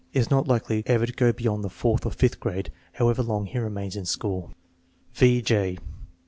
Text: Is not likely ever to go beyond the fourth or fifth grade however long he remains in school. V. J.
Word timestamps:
Is 0.13 0.31
not 0.31 0.47
likely 0.47 0.81
ever 0.87 1.05
to 1.05 1.13
go 1.13 1.31
beyond 1.31 1.63
the 1.63 1.69
fourth 1.69 2.07
or 2.07 2.11
fifth 2.11 2.39
grade 2.39 2.71
however 2.93 3.21
long 3.21 3.45
he 3.45 3.59
remains 3.59 3.95
in 3.95 4.05
school. 4.05 4.51
V. 5.13 5.43
J. 5.43 5.77